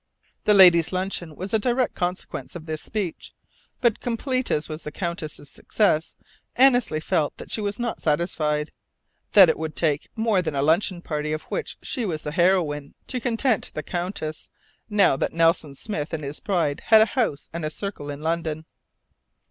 The 0.45 0.55
ladies' 0.55 0.91
luncheon 0.91 1.35
was 1.35 1.53
a 1.53 1.59
direct 1.59 1.93
consequence 1.93 2.55
of 2.55 2.65
this 2.65 2.81
speech; 2.81 3.33
but 3.81 3.99
complete 3.99 4.49
as 4.49 4.67
was 4.67 4.81
the 4.81 4.91
Countess's 4.91 5.47
success, 5.47 6.15
Annesley 6.55 6.99
felt 6.99 7.37
that 7.37 7.51
she 7.51 7.61
was 7.61 7.77
not 7.77 8.01
satisfied: 8.01 8.71
that 9.33 9.47
it 9.47 9.59
would 9.59 9.75
take 9.75 10.09
more 10.15 10.41
than 10.41 10.55
a 10.55 10.63
luncheon 10.63 11.03
party 11.03 11.33
of 11.33 11.43
which 11.51 11.77
she 11.83 12.03
was 12.03 12.23
the 12.23 12.31
heroine 12.31 12.95
to 13.05 13.19
content 13.19 13.69
the 13.75 13.83
Countess, 13.83 14.49
now 14.89 15.15
that 15.17 15.33
Nelson 15.33 15.75
Smith 15.75 16.13
and 16.13 16.23
his 16.23 16.39
bride 16.39 16.81
had 16.87 17.01
a 17.01 17.05
house 17.13 17.47
and 17.53 17.63
a 17.63 17.69
circle 17.69 18.09
in 18.09 18.21
London. 18.21 18.65